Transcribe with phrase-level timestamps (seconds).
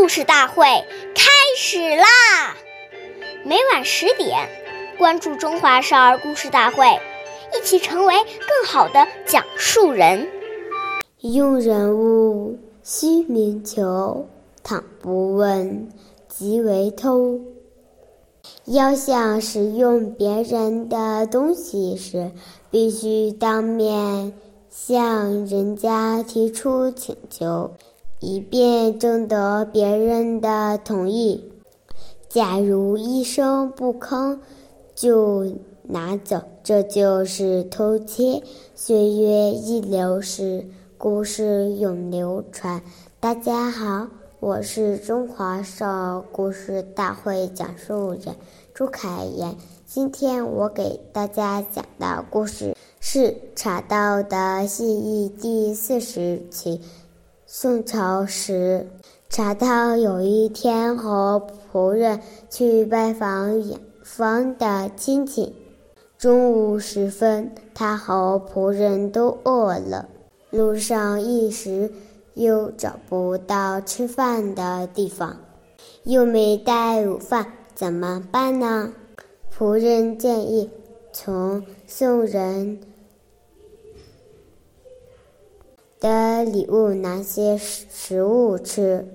[0.00, 0.64] 故事大会
[1.14, 2.56] 开始啦！
[3.44, 4.48] 每晚十点，
[4.96, 6.86] 关注《中华少儿故事大会》，
[7.54, 10.26] 一起成为更好的讲述人。
[11.20, 14.26] 用人物须明求，
[14.62, 15.90] 倘不问，
[16.28, 17.38] 即为偷。
[18.64, 22.32] 要想使用别人的东西时，
[22.70, 24.32] 必须当面
[24.70, 27.74] 向人家提出请求。
[28.20, 31.50] 以便征得别人的同意。
[32.28, 34.38] 假如一声不吭
[34.94, 38.42] 就拿走，这就是偷窃。
[38.74, 40.66] 岁月易流逝，
[40.98, 42.82] 故事永流传。
[43.18, 48.36] 大家好，我是中华少儿故事大会讲述人
[48.74, 49.56] 朱凯言。
[49.86, 53.18] 今天我给大家讲的故事是
[53.56, 56.80] 《茶道的信义》第四十期。
[57.52, 58.86] 宋朝时，
[59.28, 65.52] 茶道有一天和仆人去拜访远方的亲戚。
[66.16, 70.08] 中午时分，他和仆人都饿了，
[70.50, 71.90] 路上一时
[72.34, 75.36] 又找不到吃饭的地方，
[76.04, 78.92] 又没带午饭，怎么办呢？
[79.52, 80.70] 仆人建议
[81.12, 82.78] 从宋人。
[86.00, 89.06] 的礼物拿些食食物吃，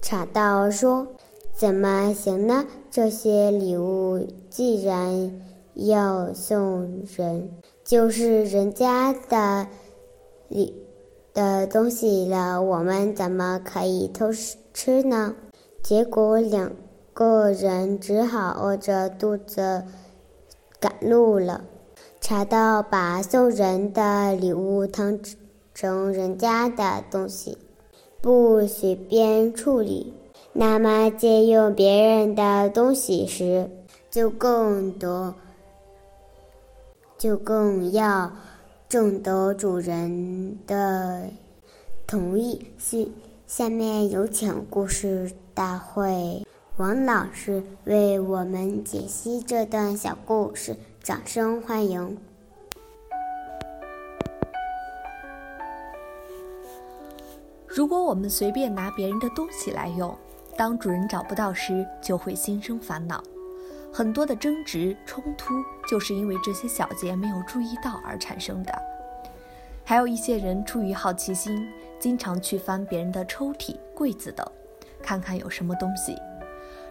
[0.00, 1.06] 茶道说
[1.54, 2.66] ：“怎么行呢？
[2.90, 5.40] 这些礼物既然
[5.74, 7.48] 要送人，
[7.84, 9.68] 就是人家的
[10.48, 10.74] 礼
[11.32, 14.32] 的东西了，我们怎么可以偷
[14.74, 15.36] 吃呢？”
[15.80, 16.72] 结果两
[17.14, 19.84] 个人只好饿着肚子
[20.80, 21.62] 赶路了。
[22.20, 25.20] 茶道把送人的礼物汤。
[25.74, 27.58] 成人家的东西，
[28.20, 30.12] 不随便处理，
[30.52, 33.70] 那么借用别人的东西时，
[34.10, 35.34] 就更多，
[37.16, 38.32] 就更要
[38.88, 41.28] 征得主人的
[42.06, 42.66] 同意。
[42.78, 42.98] 下
[43.46, 46.46] 下面有请故事大会
[46.78, 52.16] 王老师为我们解析这段小故事，掌声欢迎。
[57.74, 60.14] 如果我们随便拿别人的东西来用，
[60.58, 63.24] 当主人找不到时，就会心生烦恼。
[63.90, 65.54] 很多的争执冲突，
[65.88, 68.72] 就是因为这些小节没有注意到而产生的。
[69.84, 71.66] 还有一些人出于好奇心，
[71.98, 74.46] 经常去翻别人的抽屉、柜子等，
[75.02, 76.14] 看看有什么东西。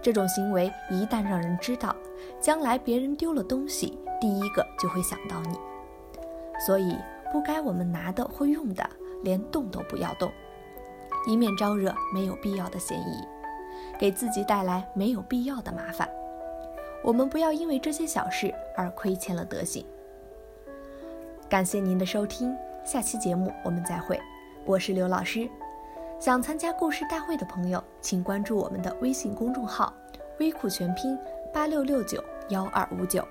[0.00, 1.94] 这种行为一旦让人知道，
[2.40, 5.58] 将来别人丢了东西，第一个就会想到你。
[6.64, 6.96] 所以，
[7.32, 8.88] 不该我们拿的或用的，
[9.24, 10.30] 连动都不要动。
[11.26, 13.24] 以免招惹没有必要的嫌疑，
[13.98, 16.08] 给自己带来没有必要的麻烦。
[17.02, 19.84] 我们不要因为这些小事而亏欠了德行。
[21.48, 24.18] 感谢您的收听，下期节目我们再会。
[24.64, 25.48] 我是刘老师。
[26.20, 29.94] 想参加故事大会的朋友，请关注我们的微信公众号
[30.40, 31.16] “微库全拼
[31.54, 33.24] 八六六九幺二五九”。